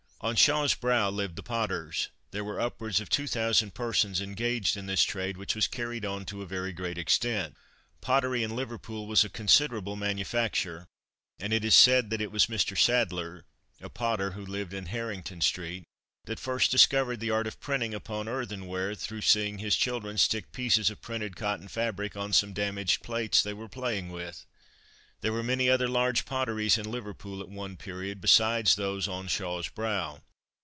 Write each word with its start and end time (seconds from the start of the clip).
On 0.23 0.35
Shaw's 0.35 0.75
Brow 0.75 1.09
lived 1.09 1.35
the 1.35 1.41
potters. 1.41 2.09
There 2.29 2.43
were 2.43 2.59
upwards 2.59 2.99
of 3.01 3.09
2,000 3.09 3.73
persons 3.73 4.21
engaged 4.21 4.77
in 4.77 4.85
this 4.85 5.01
trade, 5.01 5.35
which 5.35 5.55
was 5.55 5.65
carried 5.67 6.05
on 6.05 6.25
to 6.25 6.43
a 6.43 6.45
very 6.45 6.71
great 6.73 6.99
extent. 6.99 7.57
Pottery 8.01 8.43
in 8.43 8.55
Liverpool 8.55 9.07
was 9.07 9.23
a 9.23 9.29
considerable 9.29 9.95
manufacture, 9.95 10.85
and 11.39 11.51
it 11.51 11.65
is 11.65 11.73
said 11.73 12.11
that 12.11 12.21
it 12.21 12.31
was 12.31 12.45
Mr. 12.45 12.77
Sadler, 12.77 13.45
a 13.81 13.89
potter 13.89 14.33
who 14.33 14.45
lived 14.45 14.75
in 14.75 14.85
Harrington 14.85 15.41
street, 15.41 15.85
that 16.25 16.39
first 16.39 16.69
discovered 16.69 17.19
the 17.19 17.31
art 17.31 17.47
of 17.47 17.59
printing 17.59 17.95
upon 17.95 18.27
earthenware, 18.27 18.93
through 18.93 19.21
seeing 19.21 19.57
his 19.57 19.75
children 19.75 20.19
stick 20.19 20.51
pieces 20.51 20.91
of 20.91 21.01
printed 21.01 21.35
cotton 21.35 21.67
fabric 21.67 22.15
on 22.15 22.31
some 22.31 22.53
damaged 22.53 23.01
plates 23.01 23.41
they 23.41 23.53
were 23.53 23.67
playing 23.67 24.09
with. 24.09 24.45
There 25.21 25.31
were 25.31 25.43
many 25.43 25.69
other 25.69 25.87
large 25.87 26.25
potteries 26.25 26.79
in 26.79 26.89
Liverpool 26.89 27.41
at 27.41 27.47
one 27.47 27.77
period, 27.77 28.21
besides 28.21 28.73
those 28.73 29.07
on 29.07 29.27
Shaw's 29.27 29.69
Brow. 29.69 30.23